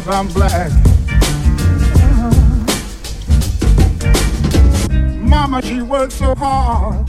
cause 0.00 0.08
I'm 0.08 0.28
black. 0.28 0.70
Mama, 5.22 5.62
she 5.62 5.80
worked 5.80 6.12
so 6.12 6.34
hard 6.34 7.06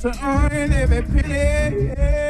to 0.00 0.16
earn 0.22 0.72
every 0.72 1.02
penny. 1.02 2.27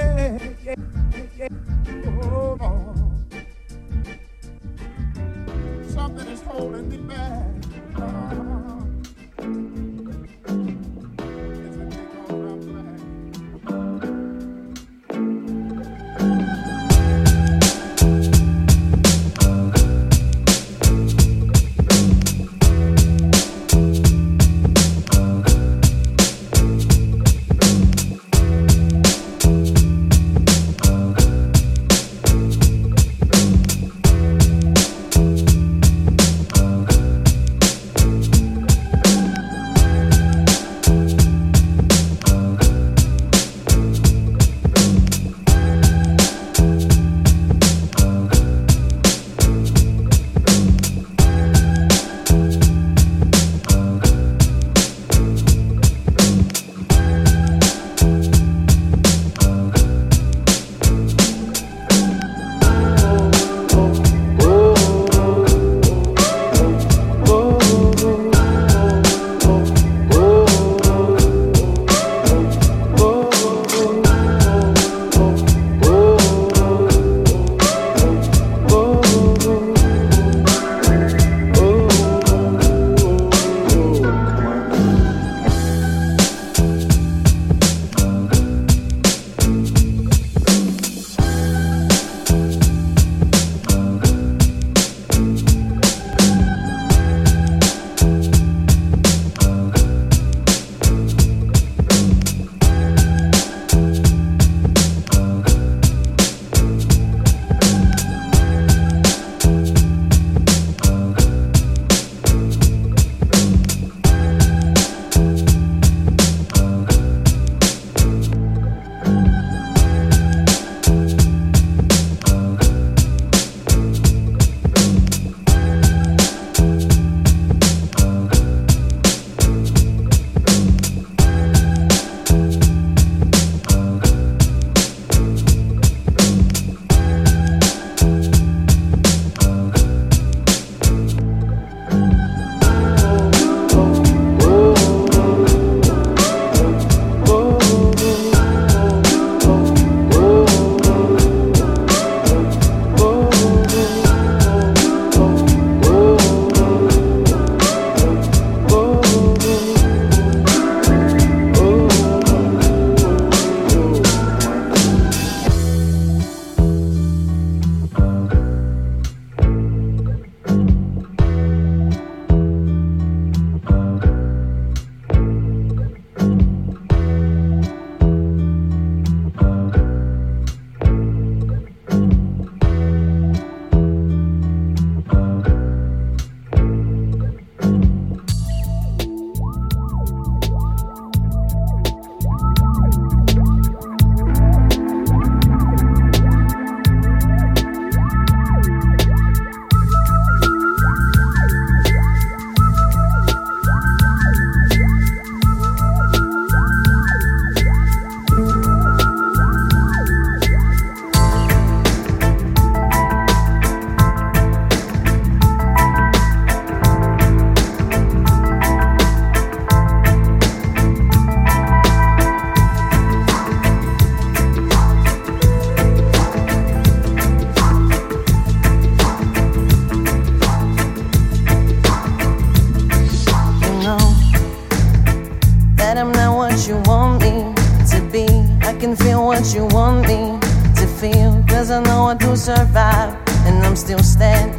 can 238.78 238.94
feel 238.94 239.26
what 239.26 239.52
you 239.54 239.66
want 239.66 240.02
me 240.02 240.38
to 240.76 240.86
feel. 240.86 241.42
Cause 241.48 241.70
I 241.70 241.82
know 241.82 242.04
I 242.04 242.14
do 242.14 242.36
survive, 242.36 243.16
and 243.46 243.64
I'm 243.66 243.74
still 243.74 243.98
standing. 243.98 244.56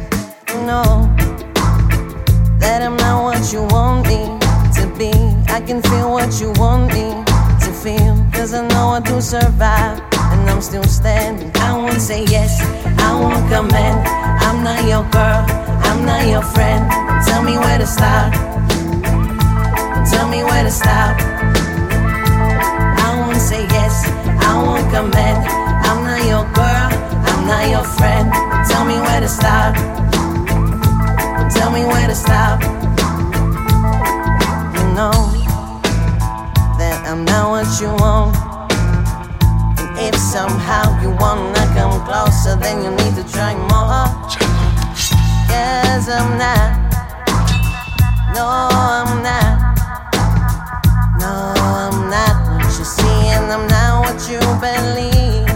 No, 0.66 0.82
that 2.58 2.82
I'm 2.82 2.96
not 2.98 3.22
what 3.22 3.52
you 3.52 3.62
want 3.64 4.06
me 4.06 4.20
to 4.76 4.86
be. 4.98 5.12
I 5.48 5.62
can 5.66 5.80
feel 5.80 6.10
what 6.12 6.38
you 6.38 6.52
want 6.56 6.88
me 6.92 7.06
to 7.64 7.72
feel. 7.72 8.14
Cause 8.32 8.52
I 8.52 8.66
know 8.68 8.88
I 8.90 9.00
do 9.00 9.22
survive, 9.22 10.00
and 10.32 10.50
I'm 10.50 10.60
still 10.60 10.84
standing. 10.84 11.50
I 11.56 11.72
won't 11.78 12.02
say 12.02 12.24
yes, 12.24 12.60
I 13.00 13.18
won't 13.18 13.48
comment. 13.48 14.06
I'm 14.44 14.62
not 14.62 14.84
your 14.84 15.04
girl, 15.10 15.46
I'm 15.88 16.04
not 16.04 16.26
your 16.28 16.42
friend. 16.42 16.84
Tell 17.26 17.42
me 17.42 17.56
where 17.56 17.78
to 17.78 17.86
start. 17.86 18.34
Tell 20.10 20.28
me 20.28 20.42
where 20.44 20.64
to 20.64 20.70
stop. 20.70 21.49
I 24.50 24.56
won't 24.66 24.86
commit. 24.90 25.36
I'm 25.86 26.02
not 26.02 26.22
your 26.26 26.44
girl, 26.58 26.90
I'm 27.30 27.46
not 27.46 27.70
your 27.70 27.84
friend. 27.96 28.26
Tell 28.68 28.84
me 28.84 28.98
where 28.98 29.20
to 29.20 29.28
stop. 29.28 29.74
Tell 31.54 31.70
me 31.70 31.84
where 31.84 32.08
to 32.08 32.16
stop. 32.16 32.60
You 34.74 34.84
know 34.98 35.14
that 36.80 36.98
I'm 37.06 37.24
not 37.24 37.50
what 37.54 37.68
you 37.80 37.90
want. 38.02 38.34
And 39.78 39.90
if 40.08 40.16
somehow 40.18 41.00
you 41.00 41.10
wanna 41.22 41.64
come 41.78 41.94
closer, 42.04 42.56
then 42.56 42.82
you 42.82 42.90
need 42.90 43.14
to 43.20 43.24
try 43.32 43.54
more. 43.54 44.02
Yes, 45.48 46.08
I'm 46.08 46.36
not. 46.42 46.70
No, 48.34 48.46
I'm 48.46 49.22
not. 49.22 49.59
what 54.20 54.30
you 54.30 54.40
believe. 54.60 55.48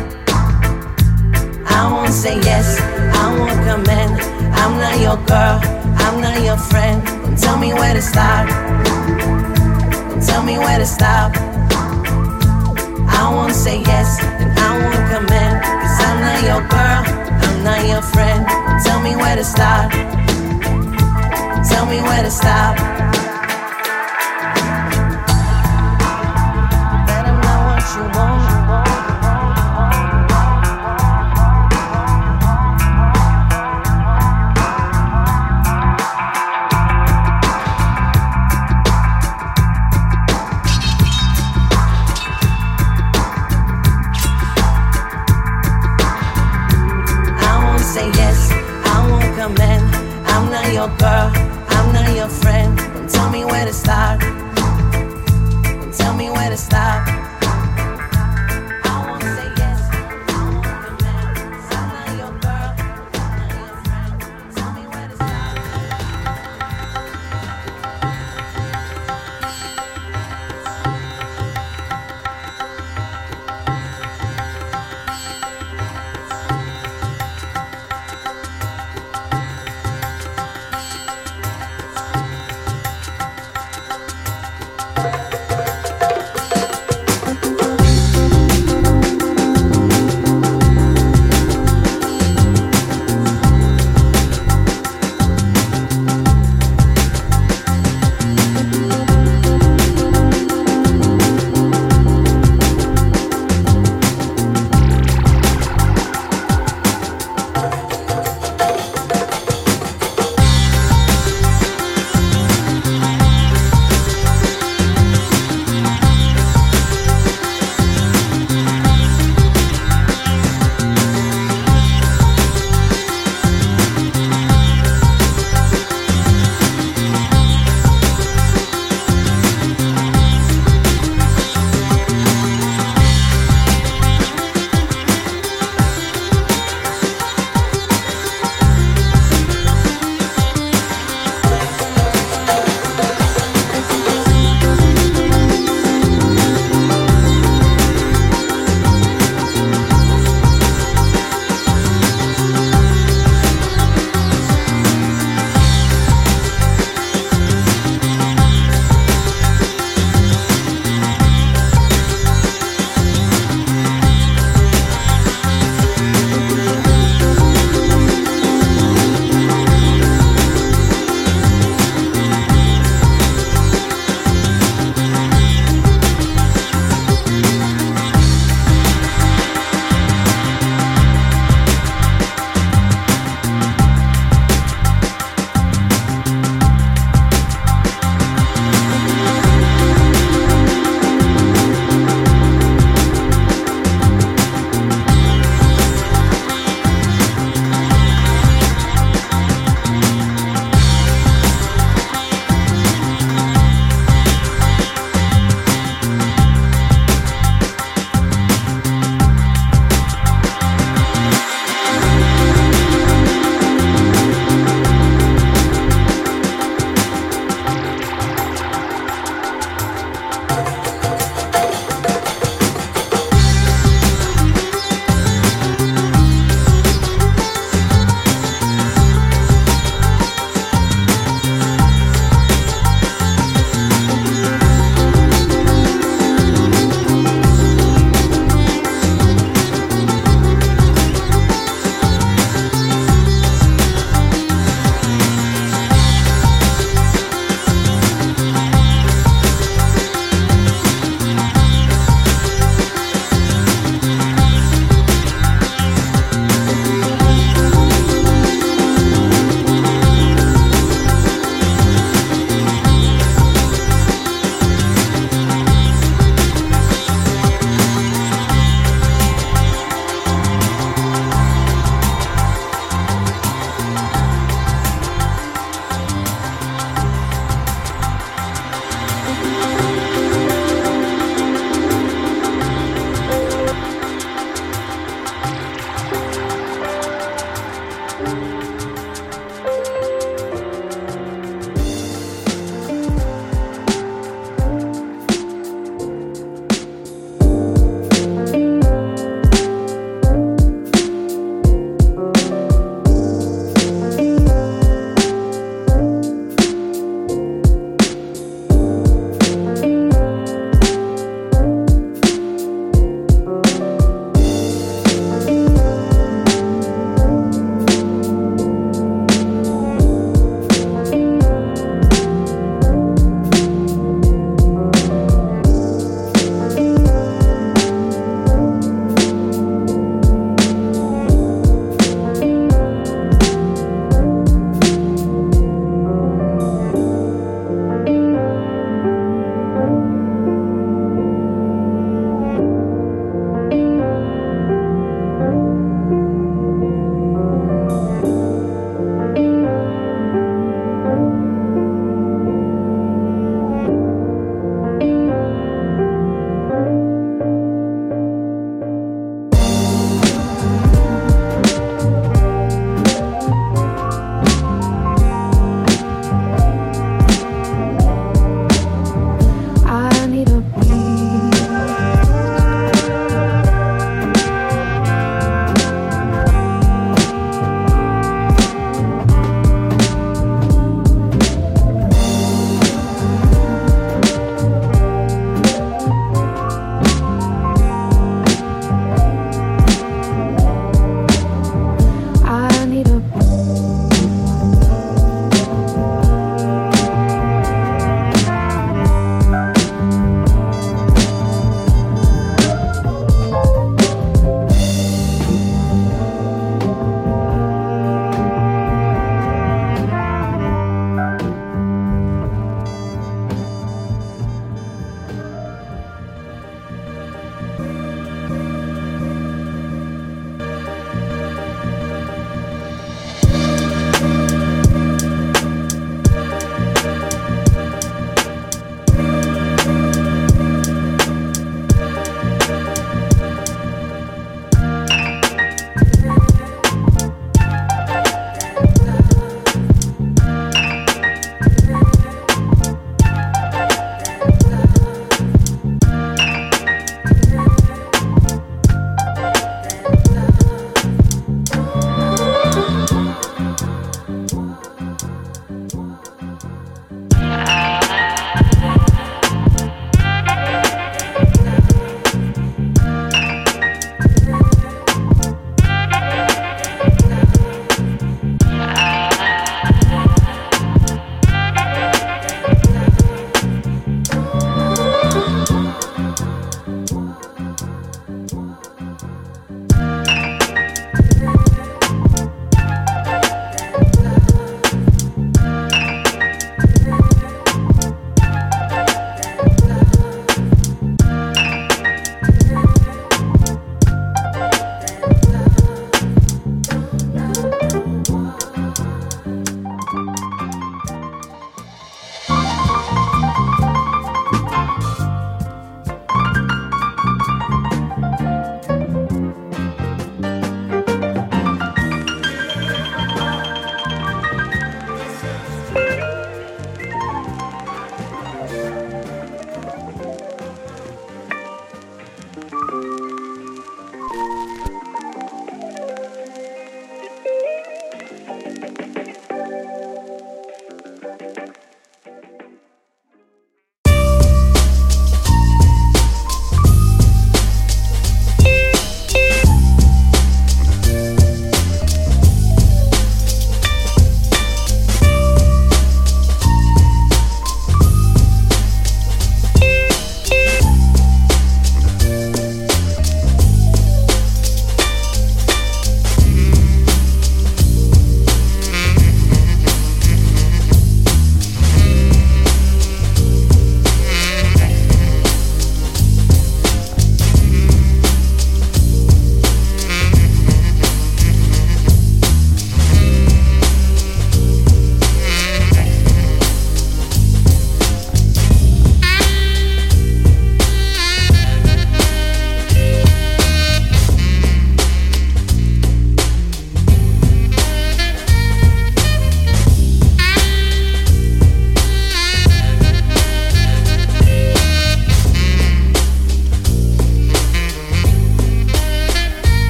I 1.66 1.90
won't 1.92 2.12
say 2.12 2.36
yes, 2.36 2.80
I 2.80 3.36
won't 3.36 3.60
command. 3.68 4.20
I'm 4.54 4.78
not 4.78 4.98
your 5.00 5.16
girl, 5.26 5.60
I'm 6.00 6.20
not 6.20 6.42
your 6.42 6.56
friend. 6.56 7.04
Don't 7.04 7.38
tell 7.38 7.58
me 7.58 7.74
where 7.74 7.94
to 7.94 8.00
start. 8.00 8.48
Don't 10.08 10.22
tell 10.22 10.42
me 10.42 10.58
where 10.58 10.78
to 10.78 10.86
stop. 10.86 11.32
I 13.06 13.30
won't 13.34 13.54
say 13.54 13.80
yes, 13.80 14.22
and 14.22 14.58
I 14.58 14.70
won't 14.80 15.04
command. 15.12 15.62
Cause 15.82 16.00
I'm 16.08 16.20
not 16.26 16.42
your 16.48 16.62
girl, 16.68 17.02
I'm 17.44 17.64
not 17.64 17.86
your 17.86 18.02
friend. 18.02 18.46
Don't 18.46 18.82
tell 18.84 19.00
me 19.02 19.16
where 19.16 19.36
to 19.36 19.44
start. 19.44 19.92
Don't 19.92 21.64
tell 21.68 21.86
me 21.86 22.00
where 22.00 22.22
to 22.22 22.30
stop. 22.30 23.13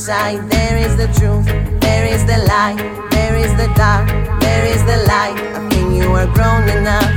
inside. 0.00 0.40
There 0.50 0.78
is 0.78 0.96
the 0.96 1.08
truth, 1.18 1.44
there 1.80 2.06
is 2.06 2.24
the 2.24 2.38
light, 2.48 2.80
there 3.10 3.36
is 3.36 3.52
the 3.60 3.68
dark, 3.76 4.08
there 4.40 4.64
is 4.64 4.80
the 4.84 4.96
light. 5.12 5.36
I 5.58 5.68
think 5.68 5.92
you 5.92 6.08
are 6.12 6.30
grown 6.32 6.64
enough. 6.78 7.12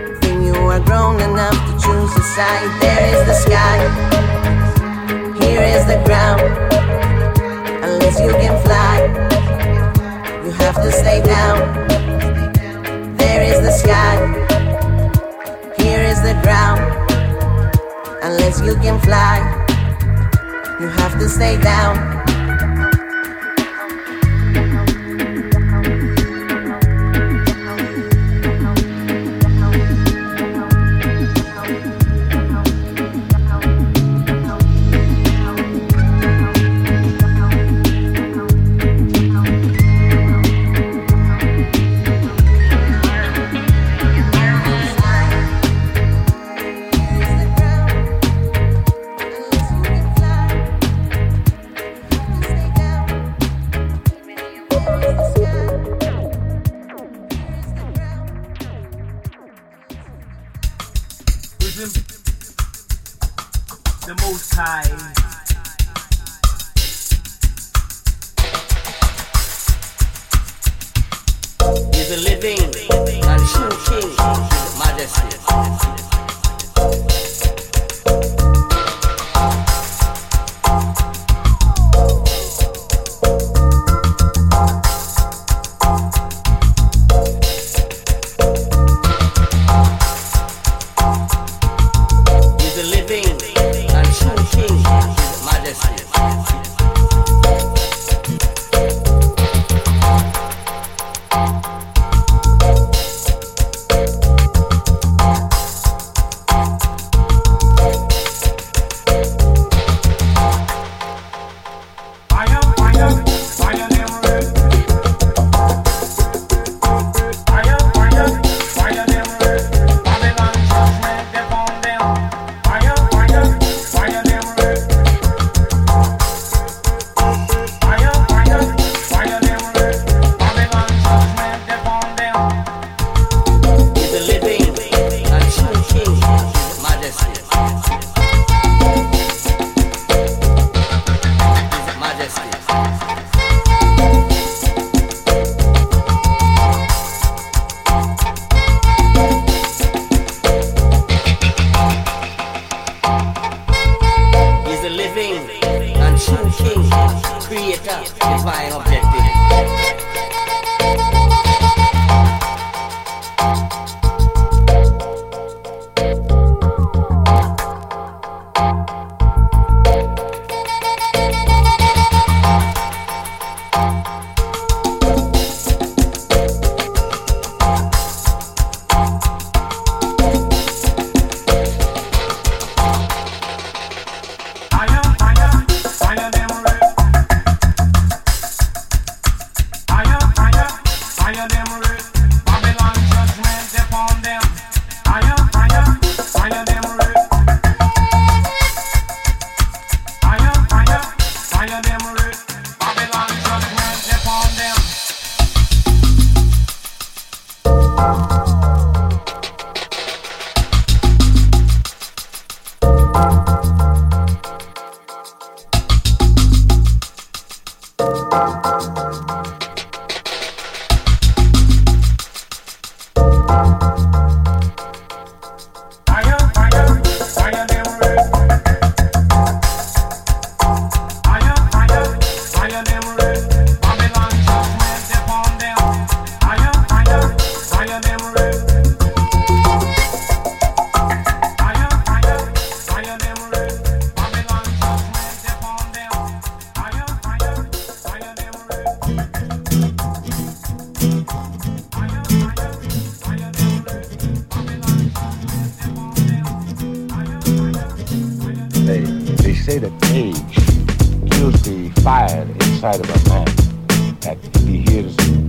I 0.00 0.16
think 0.22 0.42
you 0.42 0.54
are 0.72 0.80
grown 0.80 1.20
enough 1.20 1.52
to 1.52 1.72
choose 1.84 2.12
a 2.16 2.24
side. 2.36 2.70
There 2.80 3.04
is 3.12 3.20
the 3.28 3.36
sky, 3.44 3.78
here 5.44 5.64
is 5.76 5.84
the 5.84 6.00
ground. 6.08 6.40
Unless 7.84 8.16
you 8.24 8.32
can 8.40 8.56
fly, 8.64 8.96
you 10.44 10.50
have 10.64 10.76
to 10.76 10.90
stay 10.90 11.20
down. 11.20 11.58
There 13.18 13.42
is 13.50 13.60
the 13.60 13.72
sky, 13.82 14.16
here 15.76 16.02
is 16.12 16.22
the 16.22 16.40
ground. 16.40 16.80
Unless 18.22 18.62
you 18.62 18.76
can 18.76 18.98
fly. 19.00 19.61
You 20.82 20.88
have 20.88 21.16
to 21.20 21.28
stay 21.28 21.60
down. 21.60 22.11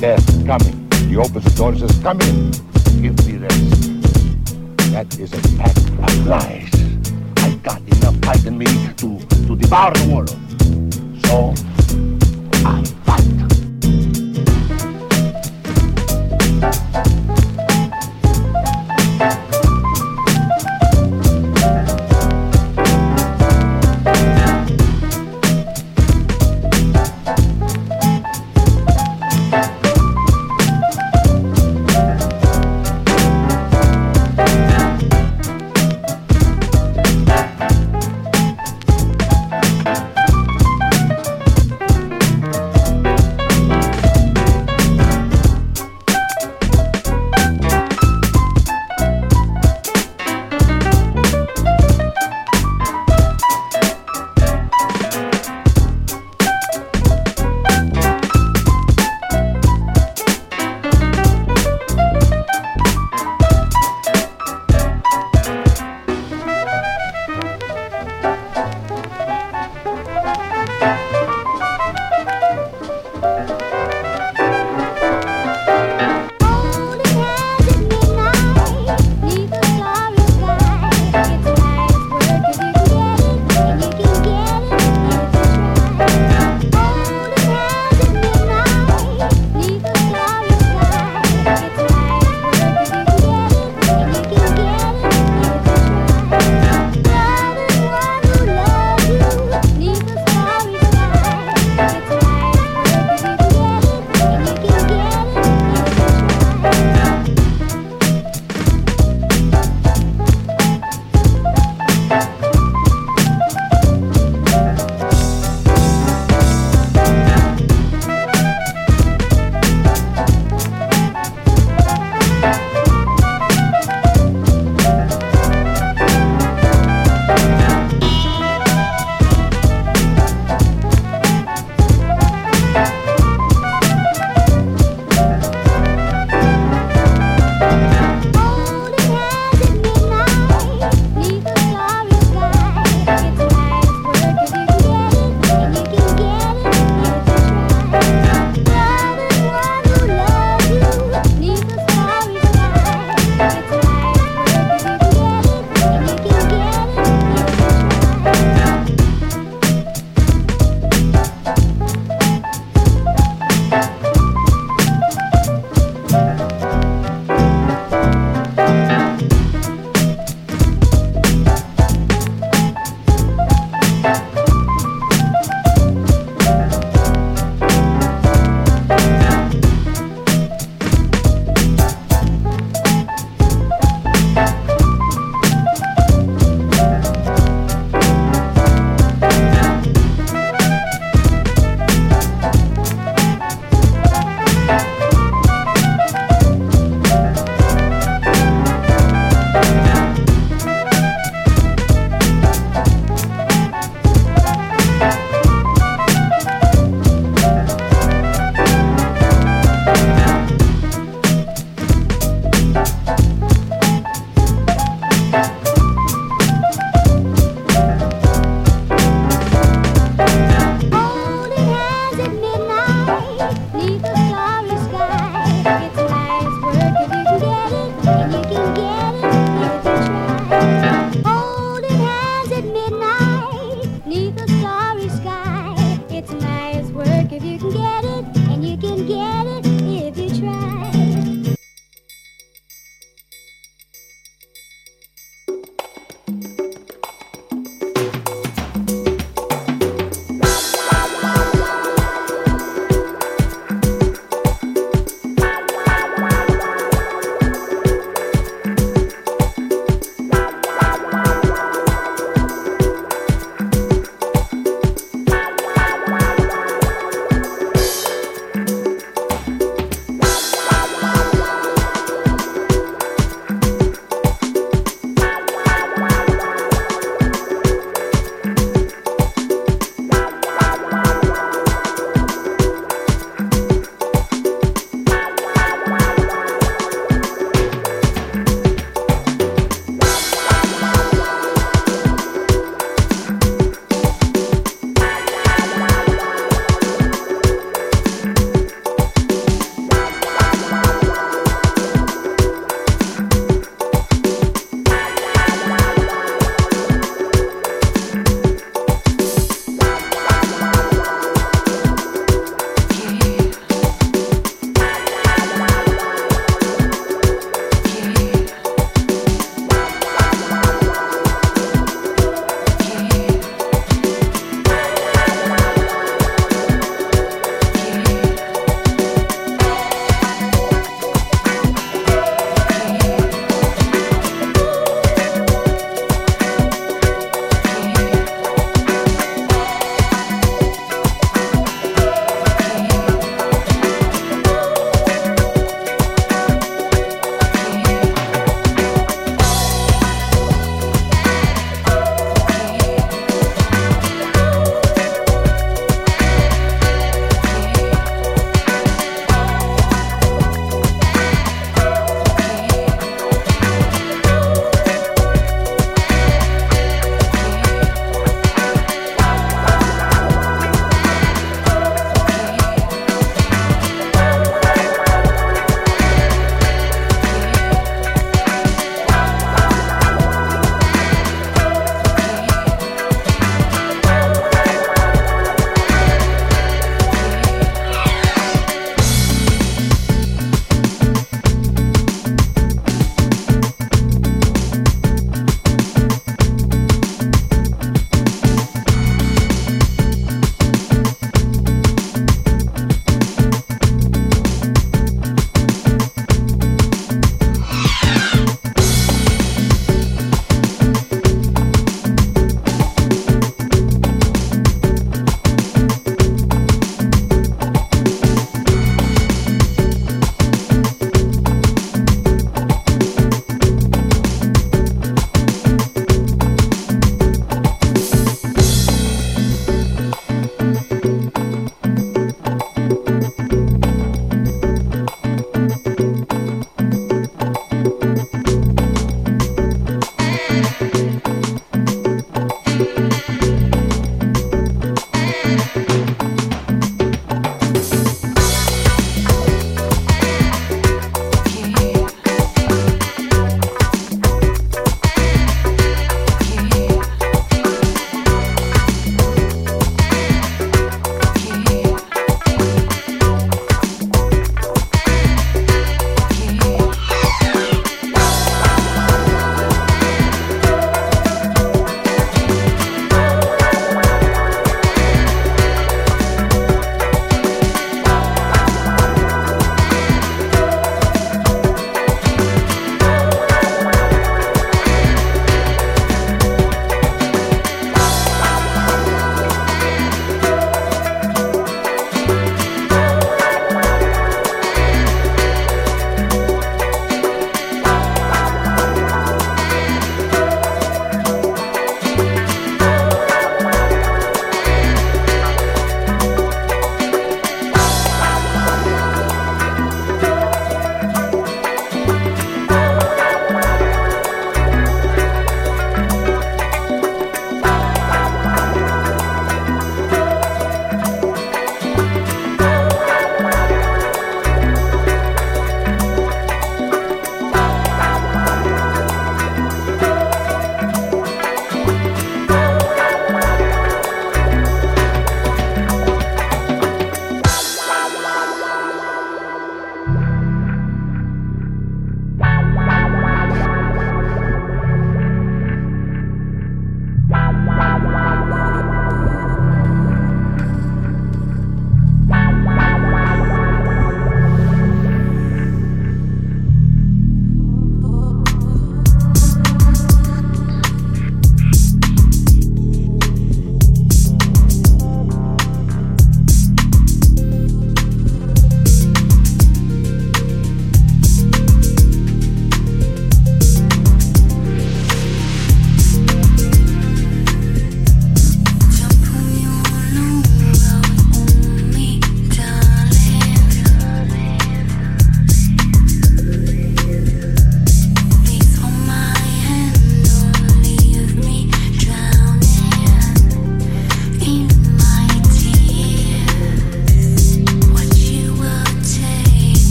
Death 0.00 0.46
coming, 0.46 0.88
he 1.08 1.16
opens 1.16 1.44
the 1.44 1.50
door 1.56 1.70
and 1.70 1.80
says, 1.80 1.98
Come 2.02 2.20
in, 2.20 2.50
give 3.00 3.26
me 3.26 3.38
rest. 3.38 4.02
That 4.92 5.18
is 5.18 5.32
a 5.32 5.40
pack 5.56 5.76
of 5.76 6.26
lies. 6.26 6.70
I 7.38 7.54
got 7.62 7.80
enough 7.80 8.16
fight 8.24 8.44
in 8.44 8.58
me 8.58 8.66
to, 8.66 9.18
to 9.46 9.56
devour 9.56 9.92
the 9.94 10.08
world. 10.12 10.30
So 11.26 11.54
I 12.66 12.82